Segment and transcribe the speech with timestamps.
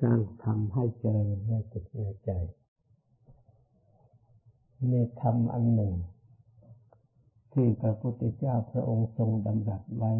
[0.00, 2.30] สร้างธรรมให้เจริญในจิตในใจ
[4.90, 5.94] มีธรรมอันหนึ่ง
[7.52, 10.12] ที่พระพุทธเจ้าพระองค์ทรงดำรัสไว้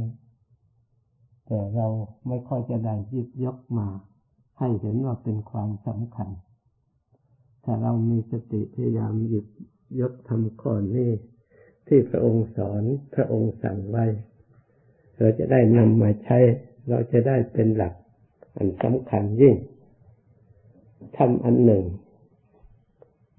[1.46, 1.86] แต่เรา
[2.26, 3.88] ไม่ค่อยจะได้ยิบยกมา
[4.58, 6.30] ให้เห็นว่าเป็นความสำคัญ
[7.64, 9.46] ถ้าเรามีสติพยายามหยิบ
[10.00, 11.10] ยกทำข้อนี้
[11.86, 12.82] ที่พระองค์สอน
[13.14, 14.06] พระองค์สั่งไว้
[15.16, 16.38] เราจะได้นำมาใช้
[16.88, 17.94] เราจะได้เป็นหลัก
[18.56, 19.56] อันสำคัญยิ่ง
[21.16, 21.84] ทำอันหนึ่ง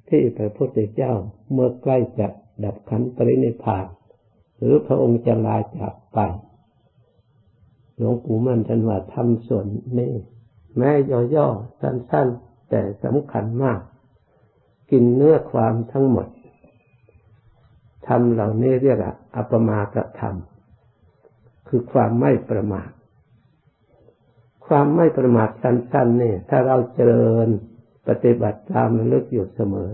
[0.10, 1.14] ที่พระพุทธเจ้า
[1.52, 2.28] เมื่อใกล้จะ
[2.64, 3.86] ดับขันปรินิพาน
[4.58, 6.20] หรือพระองค์จะลาจากไป
[7.96, 9.68] หลวงปู่มั่นท่านว่าทำส่วน
[10.00, 10.14] นี้
[10.78, 10.92] แม้
[11.36, 13.80] ย่อๆสั้น ๆ แต่สำคัญมาก
[14.92, 16.28] กินเนื้อความทั้งหมด
[18.08, 20.36] ทำเหล่านี้เรียกว่าอัปมากธรรม
[21.68, 22.90] คือความไม่ประมาท
[24.68, 27.48] ความไม่ประมาทสั้นๆนี่ถ้าเราเจริญ
[28.08, 29.90] ปฏิบัติตามระลึกอยู่เสมอ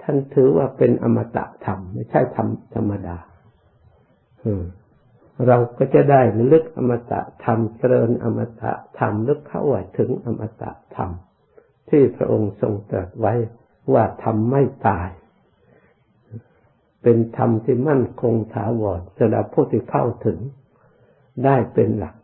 [0.00, 3.16] ท่านถือว่าเป็นอมตะธรรม ไม่ใช่ธรรมธรรมดา
[5.46, 9.62] เราก็จะได้ลึกอมตะธรรมเจริญอมตะธรรมลึกเข้า
[9.98, 11.10] ถึงอมตะธรรม
[11.88, 13.34] ที่พระองค์ทรงตรัสไว้
[13.92, 15.08] ว่าธรรมไม่ตาย
[17.02, 20.38] เป็นธรรมที่มั่นคงถาวรสำหรับผู้ที่เข้าถึง
[21.44, 22.14] ได้เป็นหลัก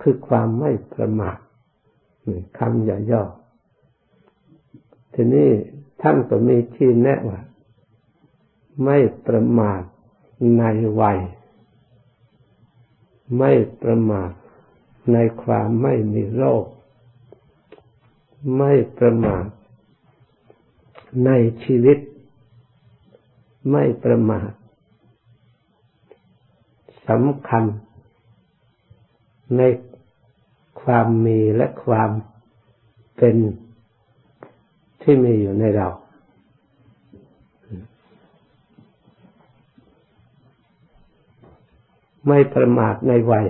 [0.00, 1.38] คือความไม่ประมาท
[2.58, 5.50] คำย่อๆทีนี้
[6.02, 7.40] ท่านก็มีที่แนะว่า
[8.84, 9.82] ไม่ประมาท
[10.58, 10.62] ใน
[11.00, 11.18] วัย
[13.38, 14.30] ไม่ประมาท
[15.12, 16.64] ในความไม่มีโรค
[18.58, 19.44] ไม่ประมาท
[21.24, 21.30] ใน
[21.64, 21.98] ชีวิต
[23.70, 24.50] ไม่ประมาท
[27.08, 27.64] สำคัญ
[29.56, 29.62] ใน
[30.82, 32.10] ความมีและความ
[33.16, 33.36] เป็น
[35.02, 35.88] ที่มีอยู่ในเรา
[42.26, 43.46] ไม่ประมาทในวัย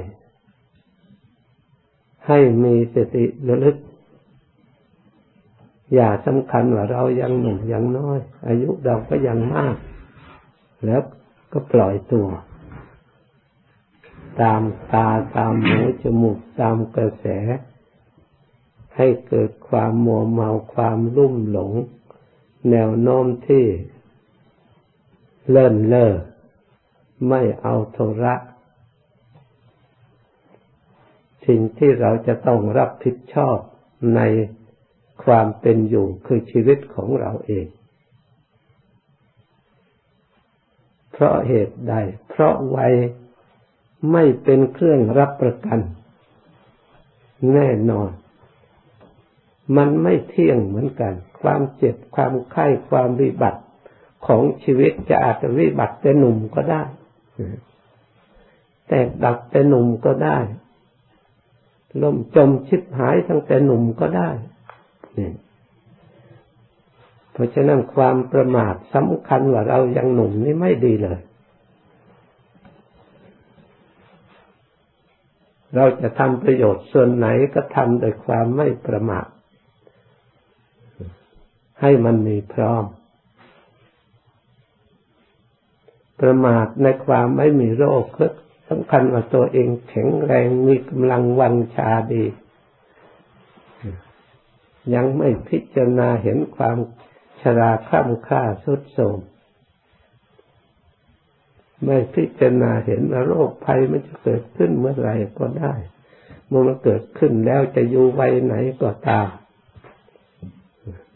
[2.27, 3.77] ให้มีสติระลึก
[5.95, 9.77] อย่าสำคัญว่าเรายังหนุ่มยังน้อย อายุเราก็ยังมาก
[10.87, 11.03] แล้ว
[11.53, 12.29] ก็ปล่อยตัว
[14.41, 17.27] ตามตาตามหูจมูกตามกระแส
[18.97, 21.73] ให้เกิดความมัวเมาความลุ่มหลง
[22.71, 23.65] แนวโน้มที่
[25.51, 26.13] เลื่นเล่อ
[27.29, 28.35] ไม่เอาโทระ
[31.47, 33.59] สิ่งที่เราจะต้องรับผิดชอบ
[34.17, 34.21] ใน
[35.25, 37.67] ความเป็นอยู่คือชีวิตของเราเอง
[41.13, 41.95] เพราะเหตุใด
[42.29, 42.95] เพราะวัย
[44.13, 45.81] ไม่เป็นเครื่องรับประกัน
[47.55, 48.11] แน่นอน
[49.77, 53.61] มันไม่เที่ยงเหมือนกัน ความเจ็บความไข้ความวิบัติ
[54.27, 56.83] ของชีวิตจะอาจจะวิบัติแต่หนุ่มก็ได้
[58.89, 60.39] แต่ดับแต่หนุ่มก็ได้
[62.03, 64.31] ล่มจมชิบหายตั้งแต่หนุ่มก็ได้
[67.33, 71.21] เพราะฉะนั้นความประมาทสำคัญว่าเรายังหนุ่มนี่ไม่ดีเลย
[75.75, 79.27] เราจะทำประโยชน์ส่วนไหนก็ทำโดยความไม่ประมาท
[81.81, 82.85] ให้มันมีพร้อม
[86.21, 88.27] ประมาทในความไม่มีโรคก็
[88.69, 92.25] สำคัญว่าตัวเองแข็งแรงมีกำลังวังชาดี
[94.95, 96.77] ยังไม่พิจารณาเห็นความ
[97.41, 99.19] ชราข้ามค่าสุดโทรม
[101.85, 105.75] ไม่พิจารณาเห็นว่าโรคภัยมันจะเกิดขึ้นเมื่อไหร่ก็ได้
[106.49, 109.29] เมื่อมันเกิดขึ้นแล้วจะอยู่ไว้ไหนก็ตาม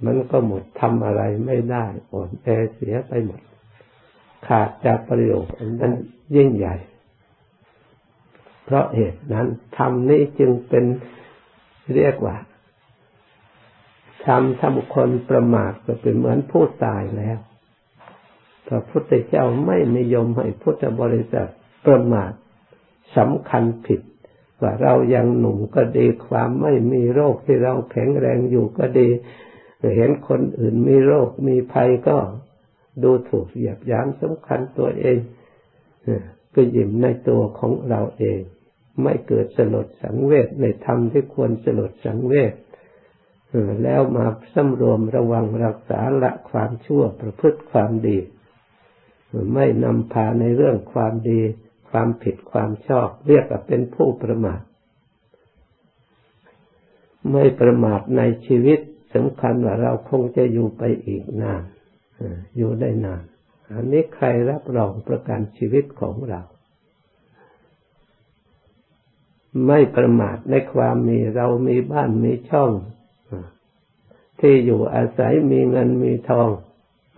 [0.05, 3.41] มันก็หมดทำอะไรไม่ได้อ่อนแอเสียไปหมด
[4.47, 5.95] ขาดจากประโยชน์นั้น
[6.37, 6.77] ยิ่งใหญ่
[8.65, 9.47] เพราะเหตุนั้น
[9.77, 10.85] ธรรมนี้จึงเป็น
[11.95, 12.37] เรียกว่า
[14.27, 17.39] ทำทำคนประมาทก็เป็นเหมือนผู้ตายแล้ว
[18.69, 21.51] พระพุทธเจ้าไม่นิยมให้พุทธบริษัท
[21.87, 22.33] ประมาท
[23.17, 24.01] สำคัญผิด
[24.61, 29.09] ว่าเรายังหนุ่มก็ดีความไม่มีโรคที่เราแข็งแรงอยู่ก็ดี
[29.97, 32.19] เห็นคนอื่นมีโรคมีภัยก็
[33.03, 35.19] ดูถูกเหยียบย้ำสำคัญตัวเอง
[36.55, 38.41] ก็ยิ้มในตัวของเราเอง
[39.03, 42.53] ไม่เกิดสลดสังเวชในธรรมที่ควรสลดสังเวช
[43.83, 48.19] แล้วมาสำรวมระวังรักษาละความชั่วประพฤติความดี
[49.55, 51.41] ไม่นำพาในเรื่องความดี
[51.91, 54.61] ความผิดความชอบ เรียกว่าเป็นผู้ประมาท
[57.33, 58.79] ไม่ประมาทในชีวิต
[59.15, 61.63] สำคัญว่าเราคงจะอยู่ไปอีกนาน
[62.57, 63.23] อยู่ได้นาน
[63.73, 66.41] อันนี้ใครรับรองประกันชีวิตของเรา
[69.67, 72.71] ไม่ประมาทในความมีเรามีบ้านมีช่อง
[74.41, 76.49] ที่อยู่อาศัยมีเงินมีทอง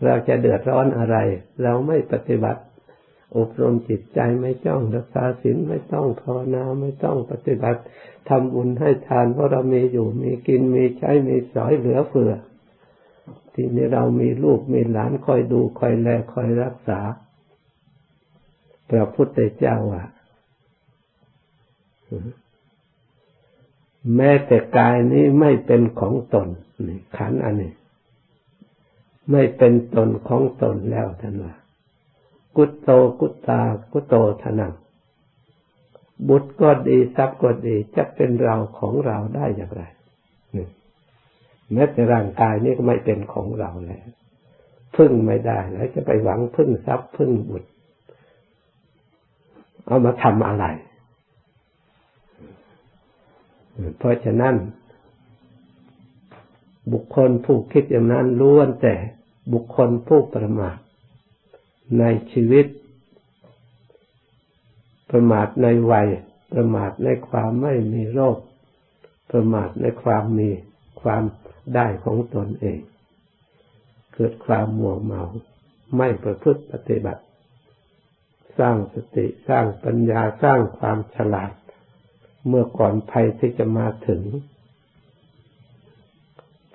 [0.05, 1.17] เราจะเดือดร้อนอะไร
[1.63, 2.63] เราไม่ปฏิบัติ
[3.37, 7.81] อบรมจิตใจไม่ต้องรักษาศีลไม่ต้องภาวนาไม่ต้องปฏิบัติ
[8.29, 12.33] ทำบุญให้ทานเพราะเรามีอยู่มีกินมีใช้มีสอยเหลือเฟือ
[13.55, 17.01] ทีนี้เรามีลูกมีหลานคอยดูคอยแลคอยรักษา
[18.91, 20.07] พระพุทธเจ้าอะ
[24.17, 26.49] แม้แต่กายนี้ไม่เป็นของตน
[26.87, 27.73] นี่ขันอันนี้
[29.31, 31.55] ไม่เป็นตนของตนแล้วท่านว่า
[32.57, 32.91] กุตโต
[33.21, 33.61] กุตตา
[33.93, 34.73] กุตโตทนัง
[36.29, 39.83] บุตรก็ดีทรัพย์ก็ดีจะเป็นเราของเราได้อย่างไร
[41.73, 44.07] แม้แต่ร่างกายนี่ก็ไม่เป็นของเราแล้ว
[44.97, 47.71] พึ่งไม่ได้แล้วจะไปหวังพึ่งทรัพย์พึ่งบุตร
[49.87, 50.67] เอามาทำอะไร
[53.99, 54.55] เพราะฉะนั้น
[56.93, 58.95] บุคคลผู้คิดอย่างนั้นล้วนแต่
[59.53, 60.77] บุคคลผู้ประมาท
[61.99, 62.67] ในชีวิต
[65.11, 66.09] ประมาทในวัย
[66.53, 68.39] ประมาทในความไม่มีโรค
[69.31, 70.51] ประมาทในความมี
[71.03, 71.23] ความ
[71.75, 72.81] ได้ของตนเอง
[74.15, 75.23] เกิดความมัวเมา
[75.97, 77.23] ไม่ประพฤติปฏิบัติ
[78.59, 81.53] สร้างสติสร้างปัญญาสร้างความฉลาด
[82.49, 84.23] เมื่อก่อนภัยที่จะมาถึง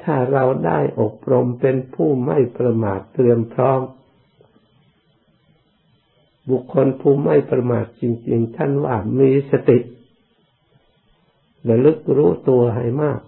[0.03, 3.81] ถ้าเราได้อบรมเป็นผู้ไม่ประมาทเตรียมพร้อม
[6.49, 9.79] บุคคลผู้ไม่ประมาทจริง ๆ ท่านว่ามีสติ
[11.67, 13.21] ระลึกรู้ตัวให้มาก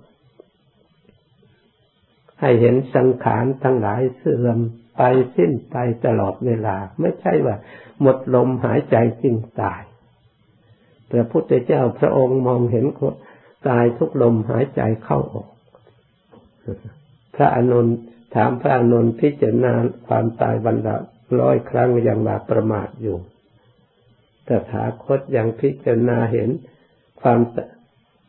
[2.40, 4.60] ให้เห็นสังขารทั้งหลายเสื่อม
[4.98, 5.02] ไป
[5.36, 5.75] สิ้นไป
[6.06, 7.56] ตลอดเวลา ไม่ใช่ว่า
[8.02, 9.81] หมดลมหายใจจึงตาย
[11.12, 12.86] พระพุทธเจ้าพระองค์มองเห็น
[13.70, 15.52] ตายทุกลมหายใจเข้าออก
[17.36, 17.88] พระอนุน
[18.36, 19.74] ถามพระอนุนพิจารณา
[20.07, 20.95] ความตายบรรดา
[21.39, 23.18] ร้อยครั้งยังว่าประมาทอยู่
[24.45, 26.50] แต่ถาคตยังพิจารณาเห็น
[27.21, 27.39] ความ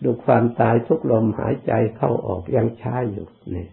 [0.04, 3.68] ดูความตายทุกลมหายใจเข้าออกยังช้าอยู่นี่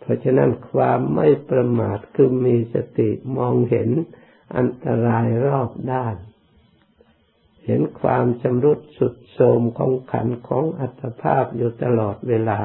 [0.00, 3.90] เพราะฉะนั้นความไม่ประมาทคือมีสติมองเห็น
[4.56, 6.16] อันตรายรอบด้าน
[7.68, 12.60] เห็นความชำรุดสุดโทมของขันของอัตภาพอยู่ตลอดเวลา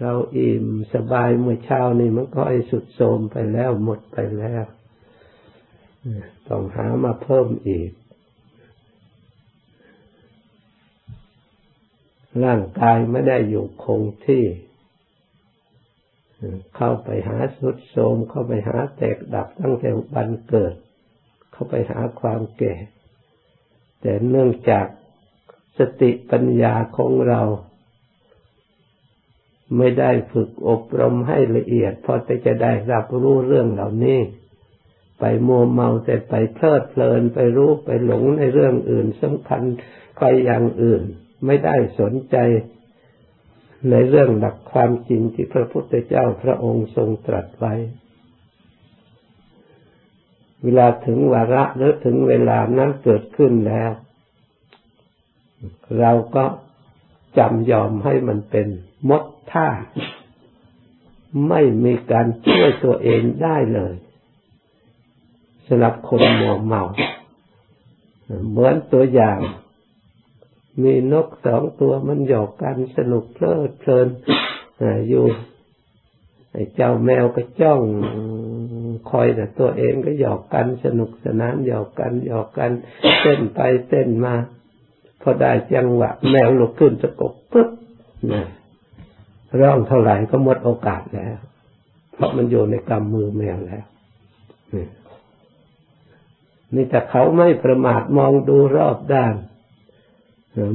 [0.00, 4.64] เราอิ่มสบายเมื่อเช้านี่มันก็ไอสุดโทมไปแล้วหมดไปแล้ว
[6.48, 7.90] ต้องหามาเพิ่มอีก
[12.44, 14.44] ร่างกายไม่ได้อยู่คงที่
[16.76, 20.74] เข้าไปหาสุดโทมเข้าไปหาแตกดับตั้งแต่บันเกิด
[21.52, 22.74] เข้าไปหาความแก่
[24.04, 24.86] แต่เนื่องจาก
[25.78, 27.42] สติปัญญาของเรา
[29.76, 32.14] ไม่ได้ฝึกอบรมให้ละเอียด พอ
[32.46, 34.20] จะได้รับรู้เรื่องเหล่านี้
[35.18, 39.62] ไปมัวเมาแต่ไปเพลิดเพลินไปรู้ไปหลงในเรื่องอื่นสำคัญ
[40.18, 41.02] ไปอย่างอื่น
[41.46, 42.36] ไม่ได้สนใจ
[43.90, 47.74] ในเรื่องหลักความจริงที่พระพุทธเจ้าพระองค์ทรงตรัสไว้
[50.64, 53.90] เวลาถึงวาระหรือถึงเวลานั้นเกิดขึ้นแล้ว
[55.98, 56.44] เราก็
[57.38, 58.66] จำยอมให้มันเป็น
[59.08, 59.68] มดท่า
[61.48, 63.94] ไม่มีการช่วยตัวเองได้เลย
[65.66, 66.84] สำหรับคนมัวเมา
[68.50, 69.38] เหมือนตัวอย่าง
[70.82, 74.08] มีนกสองตัวมันหยอกกันสนุกเพลิดเพลิน
[75.08, 75.26] อยู่
[76.52, 77.80] ไอ้เจ้าแมวก็จ้อง
[79.10, 82.70] คอยแต่ตัวเองก็หยอกกันสนุกสนานหยอกกันหยอกกัน
[83.22, 84.34] เต้นไปเต้นมา
[85.22, 87.68] พอได้จังหวะแมวลุกขึ้นสะกบปึ๊บ
[88.32, 88.44] นะ
[89.60, 91.36] ร้องเท่าไหร่ก็หมดโอกาสแล้ว
[92.14, 93.84] เพราะมันอยู่ในกำมือแมวแล้ว
[96.74, 99.34] นี่แต่เขาไม่ประมาทมองดูรอบด้าน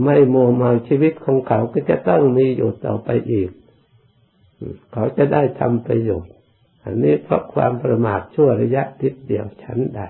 [0.04, 3.50] ไม่มัวเมาชีวิตของเขาก็จะต้องมีอยู่ต่อไปอีก
[4.94, 6.34] เขาจะได้ทำประโยชน์
[6.84, 10.02] อันนี้เพราะความประมาทชั่วระยะทิดเดียวชั้นใด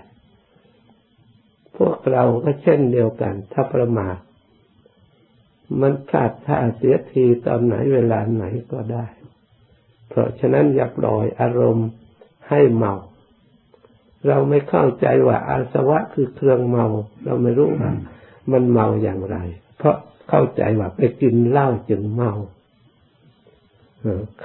[1.78, 4.18] พวกเราก็เช่นเดียวกัน ถ้าประมาท
[5.82, 9.06] มันพลาดท่าเสียทีตอนไหนเวลาไหนก็ได้
[10.10, 11.90] เพราะฉะนั้นอย่าปล่อยอารมณ์
[12.50, 12.94] ให้เมา
[14.28, 16.86] เราไม่เข้าใจว่าอาสวะคือเครื่องเมา
[17.26, 17.92] เราไม่รู้ว่า
[18.52, 19.38] มันเมาอย่างไร
[19.78, 19.96] เพราะ
[20.30, 22.32] เข้าใจว่าไปกินเหล้าจึงเมา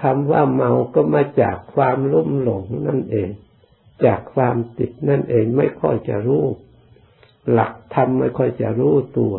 [0.01, 3.29] คำว่าเมาก็มาจากความลุ่มหลงนั่นเอง
[4.05, 6.45] จากความติดนั่นเองไม่ค่อยจะรู้
[7.53, 9.35] หลักธรรมไม่ค่อยจะรู้ตัว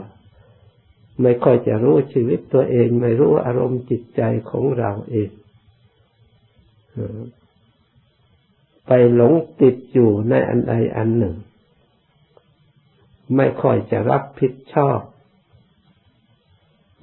[1.22, 5.30] ไม่ค่อยจะรู้ชีวิตตัวเอง ไม่รู้อารมณ์จิตใจของเราเอง
[8.88, 11.36] ไปหลงติดอยู่ในอันใดอันหนึ่ง
[13.36, 15.00] ไม่ค่อยจะรับผิดชอบ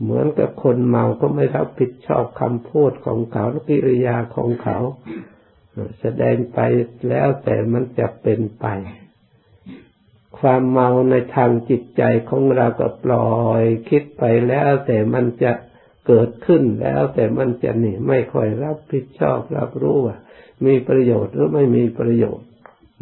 [0.01, 4.79] เหมือนกับคนเมาก็ไม่รับผิดชอบคำพูดของเขากิริยาของเขา
[6.01, 6.59] แสดงไป
[7.09, 8.67] แล้วแต่มันจะเป็นไป
[10.39, 15.53] ความเมาในทางจิตใจของเราก็ปล่อยคิดไปแล้วแต่มันจะ
[16.07, 20.17] เกิดขึ้นแล้วแต่มันจะหนีไม่ค่อยรับผิดชอบรับรู้ว่า
[20.67, 22.49] มีประโยชน์หรือไม่มีประโยชน์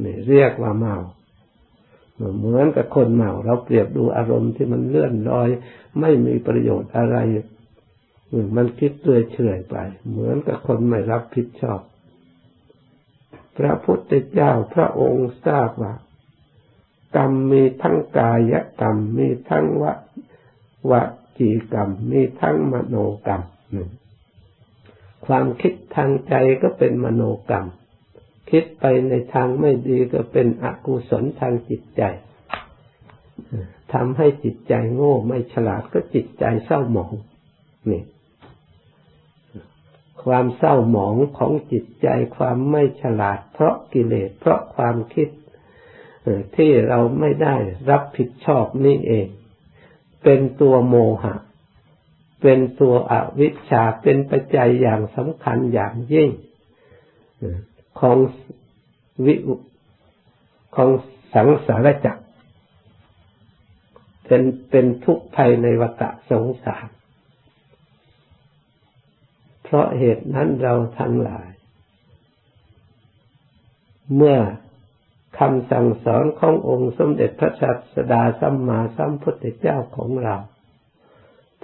[0.04, 0.96] นี่เรียกว่าเมา
[2.38, 5.48] เหมือนกับคนเมาเราเปรียบดูอารมณ์ที่มันเลื่อนลอย
[6.00, 7.16] ไม่มีประโยชน์อะไร
[8.56, 9.76] มันคิดเรื่อยเฉยไป
[10.08, 11.80] เหมือนกับคนไม่รับผิดชอบ
[13.56, 15.94] พระพุทธเจ้าพระองค์ทราบว่า
[17.16, 19.92] กรรมมีทั้งกายกรรมมีทั้งวะ
[20.90, 20.92] ว
[21.38, 22.96] จีกรรมมีทั้งมโน
[23.26, 23.42] กรรม
[25.26, 27.66] ความคิดทางใจก็เป็นมโนกรรม
[28.50, 32.02] คิดไปในทางไม่ดีก็เป็นอกุศลทางจิตใจ
[33.92, 37.12] ทำให้จิตใจโง่ไม่ฉลาดก็จิตใจเศร้าหมอง
[37.90, 38.02] นี่
[40.24, 45.28] ความเศร้าหมองของจิตใจความไม่ฉลาด เพราะกิเลสเพราะความคิด
[46.56, 47.56] ที่เราไม่ได้
[47.90, 49.26] รับผิดชอบนี่เอง
[50.24, 51.34] เป็นตัวโมหะ
[52.42, 56.30] เป็นตัวอวิชชาเป็นปัจจัยอย่างสำคัญอย่างยิ่ง
[58.00, 58.16] ของ
[59.26, 59.34] วิ
[60.76, 60.88] ของ
[61.34, 62.24] สังสารจักร
[64.26, 66.86] เป็นเป็นทุกข์ภัยในวัฏสงสาร
[69.62, 71.48] เพราะเหตุนั้นเราทั้งหลาย
[74.16, 74.38] เมื่อ
[75.38, 80.36] คำสั่งสอนขององค์สมเด็จพระสัสดาสัมมาสัมพุทธเจ้าของเรา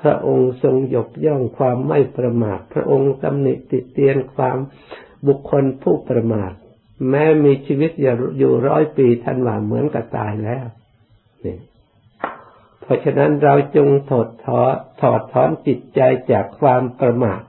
[0.01, 4.59] พระองค์ทรงยกย่องความไม่ประมาท พระองค์ตำหนิติเตียนความ
[5.27, 6.53] บุคคลผู้ประมาท
[7.11, 7.91] แม้มีชีวิต
[8.39, 10.67] อยู่ร้อยปีท่านว่าเหมือนกับตายแล้ว
[11.45, 11.57] นี่
[12.81, 14.63] เพราะฉะนั้นเราจงถอดถอ
[15.01, 16.01] ถอดถอนจิตใจ
[16.33, 17.43] จากความประมาท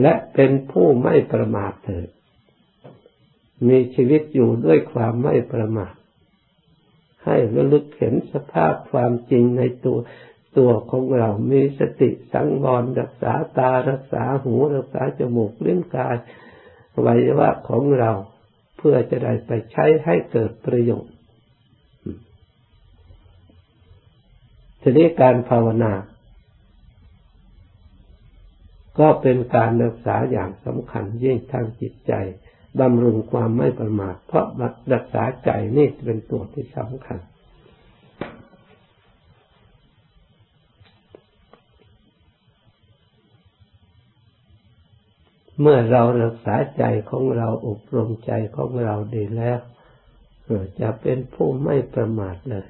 [0.00, 2.08] และเป็นผู้ไม่ประมาทเถิด
[3.68, 5.94] มีชีวิตอยู่ด้วยความไม่ประมาท
[7.24, 9.98] ให้ระลึกเห็นสภาพความจริงในตัว
[10.58, 16.16] ตัวของเรา มีสติสังวรรักษาตา รักษาหู รักษาจมูกเลิ้นกาย
[17.06, 18.12] วัยวะของเรา
[18.76, 21.14] เพื่อจะได้ไปใช้ให้เกิดประโยชน์
[24.82, 25.92] ทีนี้การภาวนา
[28.98, 32.12] ก็เป็นการรักษาอย่างสำคัญยิ่งทางจิตใจ
[32.80, 34.46] บำรุงความไม่ประมาทเพราะ
[34.92, 37.18] รักษาใจนี่เป็นตัวที่สำคัญ
[45.60, 49.58] เมื่อเรารักษาใจของเราอบรมใจของเราดีแล้ว
[50.80, 52.68] จะเป็นผู้ไม่ประมาทเลย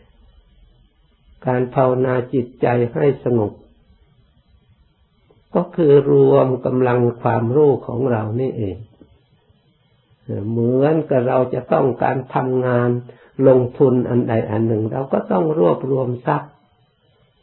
[1.47, 3.53] การภาวนาจิตใจให้สงบ
[5.55, 8.77] ก็คือรวมกำลังความรู้ของเรานี่เอง
[10.51, 12.91] เหมือนกับเราจะต้องการทำงาน
[13.49, 16.51] ลงทุนอันใดอันหนึ่ง เราก็ต้องรวบรวมทรัพย์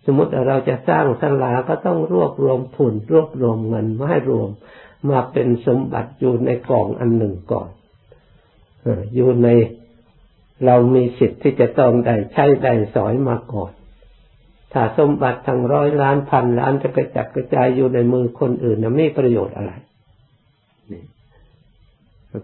[0.05, 4.49] สมมติเราจะสร้างสลาก็ต้องรวบรวมทุน รวบรวมเงินมาให้รวม
[5.09, 7.69] มาเป็นสมบัติอยู่ในกล่องอันหนึ่งก่อน
[9.15, 9.47] อยู่ใน
[10.65, 13.71] เรามีสิทธิ์ที่จะต้องได้ใช้ได้สอยมาก่อน
[14.73, 19.71] ถ้าสมบัติทั้งร้อยล้านพันล้านจะกระจัดกระจายอยู่ในมือคนอื่นนะไม่ประโยชน์อะไร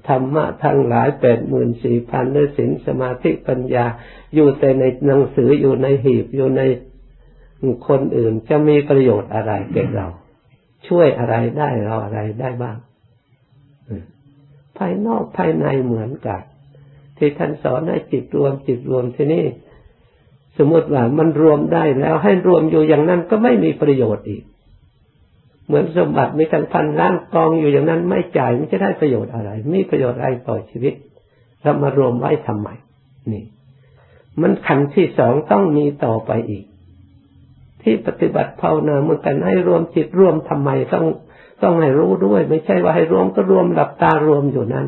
[0.08, 3.86] ธรรมะทั้งหลายแปดหมื่นสี่พันด้วยศีลสมาธิปัญญา
[4.34, 6.62] อยู่แต่ในหนังสืออยู่ในหีบอยู่ใน
[7.88, 10.08] คนอื่นจะมีประโยชน์อะไรแก่เรา
[10.88, 12.78] ช่วยอะไรได้เราอะไรได้บ้าง
[14.78, 16.42] ภายนอกภายในเหมือนกัน
[17.18, 19.46] ที่ท่านสอนให้จิตรวมจิตรวมที่นี่
[20.58, 24.44] สมมติว่ามันรวมได้แล้วให้รวมอยู่อย่างนั้นก็ไม่มีประโยชน์อีก
[25.66, 30.94] เหมือนสมบัติมีทั้งพันล้านกองอยู่อย่างนั้น ไม่จ่ายมันจะได้ประโยชน์อะไร มีประโยชน์อะไรต่อชีวิต
[31.62, 32.70] เรามารวมไว้ทำไม
[33.32, 33.44] นี่
[34.42, 36.66] มันขันที่สองต้องมีต่อไปอีก
[37.84, 41.06] ที่ปฏิบัติภาวนาเหมือนกันให้รวมจิตรวมทำไมต้อง
[41.64, 44.86] ต้องให้รู้ด้วย ไม่ใช่ว่าให้รวมก็รวมหลับตารวมอยู่นั้น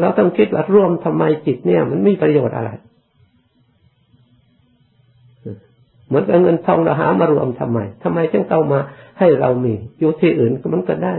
[0.00, 2.70] เราต้องคิดว่ารวมทำไมจิตเนี่ย มันมีประโยชน์อะไร
[6.06, 8.80] เหมือนกับเงินทองเราหามารวมทำไมทำไมจึงเอามา
[9.18, 11.14] ให้เรามีอยู่ที่อื่นก็มันก็ได้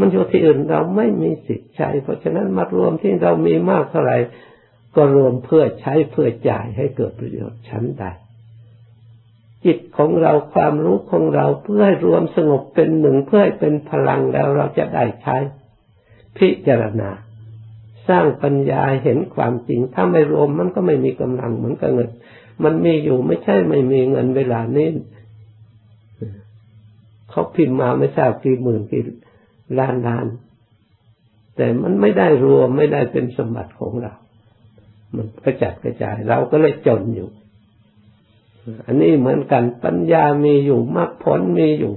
[0.00, 4.16] มันอยู่ที่อื่นเราไม่มีสิทธิ์ใช้เพราะฉะนั้นมารวมที่เรามีมากเท่าไหร่
[4.96, 8.04] ก็รวมเพื่อใช้เพื่อจ่ายให้เกิดประโยชน์ชั้นใด
[9.64, 15.36] จิตของเราความรู้ของเราเพื่อให้รวมสงบเป็นหนึ่งเพื่อให้เป็นพลังแล้วเราจะได้ใช้
[16.38, 17.10] พิจารณา
[18.08, 22.10] สร้างปัญญาเห็นความจริง ถ้าไม่รวมมันก็ไม่มีกำลังเหมือนกับเงิน
[22.64, 24.88] มันมีอยู่ไม่ใช่ไม่มีเงินเวลานี้
[27.30, 29.04] เขาพิมพ์มาไม่ทราบกี่หมื่นกี่
[29.78, 30.26] ล้านล้าน
[31.56, 34.14] แต่มันไม่ได้รวมไม่ได้เป็นสมบัติของเรา
[35.16, 37.30] มันกระจัดกระจาย เราก็เลยจนอยู่
[38.86, 41.94] อันนี้เหมือนกันปัญญามีอยู่มรรคผลมีอยู่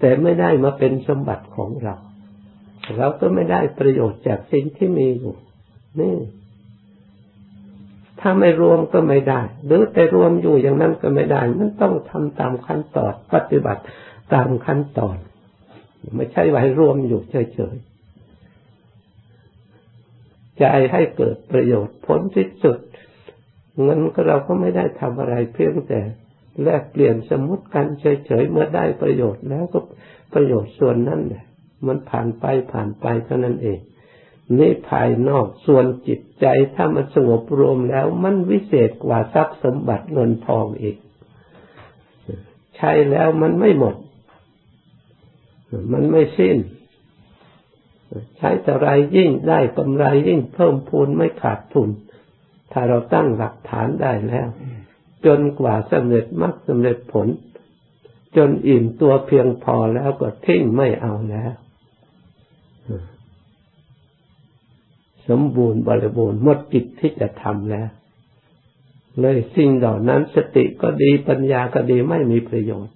[0.00, 1.96] แต่ไม่ได้มาเป็นสมบัติของเรา
[2.96, 5.34] เราก็ไม่ได้ประโยชน์จากสิ่งที่มีอยู่
[6.00, 6.14] นี่
[8.20, 13.82] ถ้าไม่รวมก็ไม่ได้ หรือแต่รวมอยู่อย่างนั้นก็ไม่ได้มันต้องทำตามขั้นตอนปฏิบัติ
[14.34, 15.16] ตามขั้นตอน
[16.16, 17.91] ไม่ใช่ไว้รวมอยู่เฉยๆ
[20.62, 22.78] ใจให้เกิดประโยชน์ผลที่สุด
[23.82, 26.00] เงินก็เราก็ไม่ได้ทำอะไรเพียงแต่
[26.62, 29.78] แลกเปลี่ยนสมมติกันเฉยๆเมื่อได้ประโยชน์แล้วก็
[30.34, 31.44] ประโยชน์ส่วนนั้นแหละ
[31.86, 33.80] มันผ่านไปผ่านไปเท่านั้นเอง
[34.58, 40.96] นี่ภายนอกส่วนจิตใจถ้ามันสงบรวมแล้วมันวิเศษกว่าทรัพย์สมบัติเงินทองอีก
[42.76, 43.96] ใช่แล้วมันไม่หมด
[45.92, 46.56] มันไม่สิ้น
[48.38, 51.88] ใช้แต่ไรยิ่งได้กำไรยิ่งเพิ่มพูนไม่ขาดทุน
[52.72, 54.48] ถ้าเราตั้งหลักฐานได้แล้ว
[55.26, 57.28] จนกว่าสำเร็จมรรคสำเร็จผล
[58.36, 61.52] จนอิ่มตัวเพียงพอแล้วก็ทิ้งไม่เอาแล้ว
[65.28, 67.88] สมบูรณ์บริบูรณ์หมดกิจที่จะทำแล้ว
[69.20, 72.94] เลยสิ่งเหล่านั้นสติก็ดีปัญญาก็ดีไม่มีประโยชน์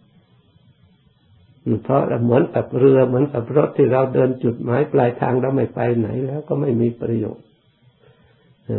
[1.83, 7.47] เพราะเหมือนกับเรือเหมือนกับรถที่เราเดินจุดหมายปลายทางเราไม่ไปไหนแล้วก็ไม่มีประโยชน์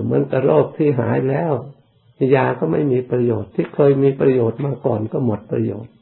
[0.05, 1.51] เหมือนกับโรคที่หายแล้ว
[2.35, 5.93] ยาก็ไม่มีประโยชน์ที่เคยมีประโยชน์มาก่อนก็หมดประโยชน์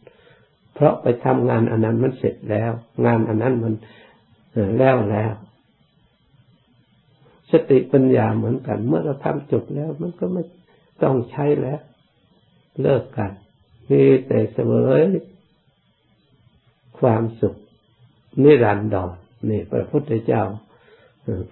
[0.74, 2.72] เพราะไปทำงานอันนั้นมันเสร็จแล้ว
[3.06, 3.74] งานอันนั้นมัน
[4.80, 5.34] แล้วแล้ว
[7.52, 10.44] สติปัญญาเหมือนกัน เมื่อเราทำจบแล้ว มันก็ไม่
[11.04, 11.80] ต้องใช้แล้ว
[12.82, 13.32] เลิกกัน
[13.90, 15.02] มีแต่เสวย
[17.00, 17.56] ความสุข
[18.44, 19.12] นิรันดร
[19.50, 20.44] นี่พระพุทธเจ้า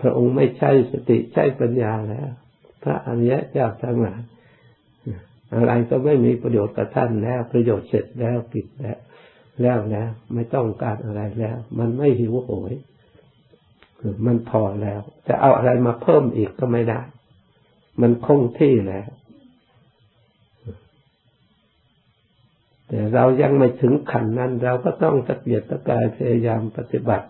[0.02, 2.30] พระองค์ไม่ใช่สติใช่ปัญญาแล้ว
[2.84, 4.22] พระอริยะเจ้าทั้งหลาย
[5.56, 8.98] อะไรก็ไม่มีประโยชน์กับท่านแล้ว ประโยชน์เสร็จแล้วปิดแล้ว
[9.62, 12.74] แล้วแล้วไม่ต้องการอะไรแล้ว มันไม่หิวโหย
[14.26, 17.02] มันพอแล้ว จะเอาอะไรมาเพิ่มอีกก็ไม่ได้
[18.02, 19.08] มันคงที่แล้ว
[22.94, 27.28] แต่เรายังไม่ถึงขั้นนั้น เราก็ต้องตะเกียกตะกายพยายามปฏิบัติ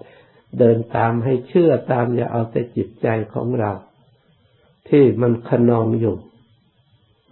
[0.60, 3.72] เดินตามให้เชื่อตามอย่าเอาแต่จิตใจของเรา
[4.90, 6.16] ที่มันขนองอยู่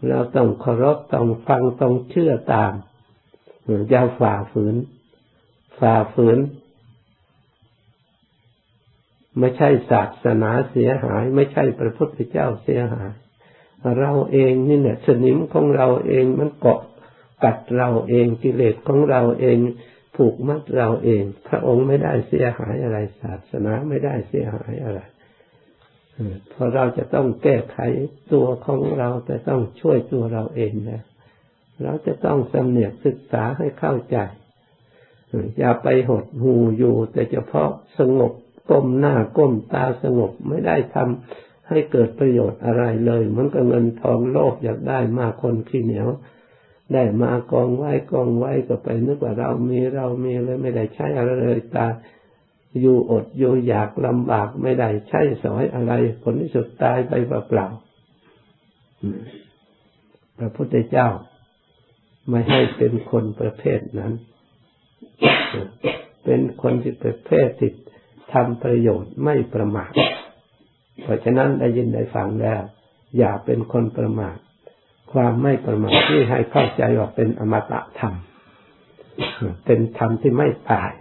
[0.10, 2.74] เราต้องเคารพต้องฟังต้องเชื่อตาม
[3.89, 4.76] อย่าฝ่าฝืน
[5.80, 6.39] ฝ่าฝืน
[9.39, 13.12] ไม่ใช่ศาสนาเสียหาย ไม่ใช่พระพุทธเจ้าเสียหาย
[14.00, 16.82] เราเองนี่เนี่ยสนิมของเราเองมันเกาะ
[17.43, 19.58] กัดเราเองกิเลสของเราเอง
[20.15, 24.99] ผูกมัดเราเอง พระองค์ไม่ได้เสียหายอะไรศาสนาไม่ได้เสียหายอะไร
[26.49, 27.77] เพราะเราจะต้องแก้ไข
[28.34, 31.01] ตัวของเราแต่ต้องช่วยตัวเราเองนะ
[31.84, 34.17] เราจะต้องสำเนียกศึกษาให้เข้าใจ
[35.60, 38.34] อย่าไปหดหูอยู่ แต่เฉพาะสงบ
[38.69, 46.08] ก้มหน้าก้มตาสงบไม่ได้ทำให้เกิดประโยชน์อะไรเลย มันก็เงินทองโลกอยากได้มากคนขี้เหนียว
[46.93, 51.88] ได้มากองไว้กองไว้ก็ไปนึกว่าเรามีเรามีเลยไม่ได้ใช้อะไรเลยตา
[52.80, 57.67] อยู่อดอยู่อยากลำบากไม่ได้ใช้สอยอะไร ผลที่สุดตายไปเปล่า
[60.38, 61.08] พระพุทธเจ้า
[62.30, 64.13] ไม่ให้เป็นคนประเภทนั้น
[66.23, 67.73] เป็นคนที่ประเภทติด
[68.34, 69.91] ทำประโยชน์ไม่ประมาท
[71.01, 72.62] เพราะฉะนั้นได้ยินได้ฟังแล้ว
[73.17, 74.38] อย่าเป็นคนประมาท
[75.12, 78.13] ความไม่ประมาทที่ให้เข้าใจว่าเป็นอมตะธรรม
[79.65, 80.91] เป็นธรรมที่ไม่ตาย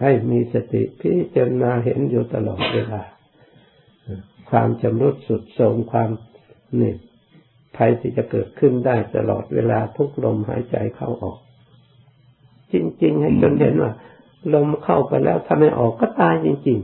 [0.00, 3.02] ให้มีสติพิจารณาเห็นอยู่ตลอดเวลา
[4.50, 6.10] ความจำรุดสุดโทมความ
[6.80, 6.92] นี่
[7.76, 11.38] ภัยที่จะเกิดขึ้นได้ตลอดเวลาทุกลมหายใจเข้าออก
[12.72, 13.92] จริง ๆ ให้จนเห็นว่า
[14.54, 16.78] ลมเข้าไปแล้วถ้าไม่ออกก็ตายจริง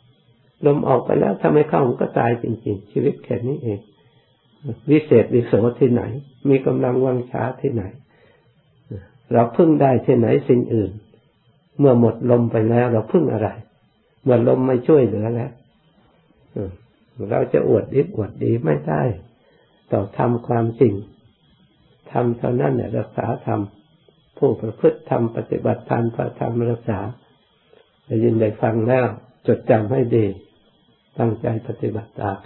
[0.00, 3.80] ๆ ลมออกไปแล้วถ้าไม่เข้าก็ตายจริง ๆ ชีวิตแค่นี้เอง
[4.90, 6.02] วิเศษวิโสที่ไหน
[6.48, 7.82] มีกำลังวังช้าที่ไหน
[9.32, 10.92] เราพึ่งได้ที่ไหนสิ่งอื่น
[11.78, 13.48] เมื่อหมดลมไปแล้ว เราพึ่งอะไร
[14.22, 15.50] เมื่อลมไม่ช่วยเหลือแล้ว
[17.30, 19.02] เราจะอวดดีอวดดีไม่ได้
[19.92, 20.94] ต่อทำความจริง
[22.10, 23.60] ทำเท่านั้นแหละรักษาธรรม
[24.38, 27.00] ผู้ประพฤติธรรมปฏิบัติธรรมพระธรรมรักษา
[28.06, 29.06] ได้ยินได้ฟังแล้ว
[29.46, 30.26] จดจำให้ดี
[31.18, 32.38] ตั้งใจปฏิบัติตาม